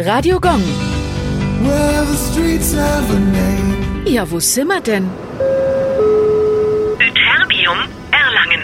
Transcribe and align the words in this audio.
Radio 0.00 0.38
Gong. 0.38 0.62
Well, 1.64 2.04
the 2.04 2.16
streets 2.16 2.72
have 2.72 3.10
a 3.10 3.18
name. 3.18 4.04
Ja, 4.06 4.30
wo 4.30 4.38
sind 4.38 4.68
wir 4.68 4.80
denn? 4.80 5.10
Ytterbium, 7.00 7.78
Erlangen. 8.12 8.62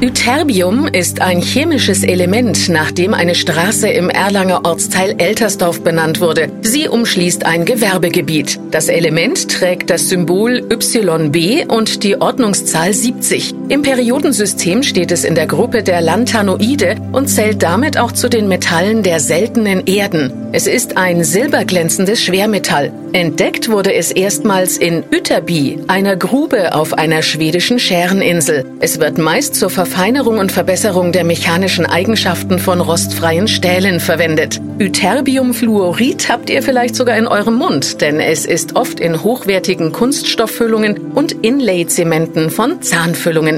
Ytterbium 0.00 0.86
ist 0.86 1.20
ein 1.22 1.42
chemisches 1.42 2.04
Element, 2.04 2.68
nach 2.68 2.92
dem 2.92 3.14
eine 3.14 3.34
Straße 3.34 3.88
im 3.88 4.10
Erlanger 4.10 4.64
Ortsteil 4.64 5.16
Eltersdorf 5.18 5.82
benannt 5.82 6.20
wurde. 6.20 6.52
Sie 6.62 6.86
umschließt 6.86 7.44
ein 7.44 7.64
Gewerbegebiet. 7.64 8.60
Das 8.70 8.88
Element 8.88 9.50
trägt 9.50 9.90
das 9.90 10.08
Symbol 10.08 10.68
YB 10.70 11.66
und 11.68 12.04
die 12.04 12.20
Ordnungszahl 12.20 12.94
70. 12.94 13.56
Im 13.70 13.82
Periodensystem 13.82 14.82
steht 14.82 15.12
es 15.12 15.24
in 15.24 15.34
der 15.34 15.46
Gruppe 15.46 15.82
der 15.82 16.00
Lantanoide 16.00 16.96
und 17.12 17.28
zählt 17.28 17.62
damit 17.62 17.98
auch 17.98 18.12
zu 18.12 18.30
den 18.30 18.48
Metallen 18.48 19.02
der 19.02 19.20
seltenen 19.20 19.86
Erden. 19.86 20.32
Es 20.52 20.66
ist 20.66 20.96
ein 20.96 21.22
silberglänzendes 21.22 22.22
Schwermetall. 22.22 22.90
Entdeckt 23.12 23.68
wurde 23.68 23.92
es 23.92 24.10
erstmals 24.10 24.78
in 24.78 25.04
Ytterby, 25.10 25.80
einer 25.86 26.16
Grube 26.16 26.74
auf 26.74 26.94
einer 26.94 27.20
schwedischen 27.20 27.78
Schäreninsel. 27.78 28.64
Es 28.80 29.00
wird 29.00 29.18
meist 29.18 29.54
zur 29.54 29.68
Verfeinerung 29.68 30.38
und 30.38 30.50
Verbesserung 30.50 31.12
der 31.12 31.24
mechanischen 31.24 31.84
Eigenschaften 31.84 32.58
von 32.58 32.80
rostfreien 32.80 33.48
Stählen 33.48 34.00
verwendet. 34.00 34.60
Ytterbiumfluorid 34.78 36.30
habt 36.30 36.48
ihr 36.48 36.62
vielleicht 36.62 36.96
sogar 36.96 37.18
in 37.18 37.26
eurem 37.26 37.56
Mund, 37.56 38.00
denn 38.00 38.18
es 38.18 38.46
ist 38.46 38.76
oft 38.76 38.98
in 38.98 39.22
hochwertigen 39.22 39.92
Kunststofffüllungen 39.92 41.12
und 41.12 41.32
Inlay-Zementen 41.32 42.48
von 42.48 42.80
Zahnfüllungen 42.80 43.57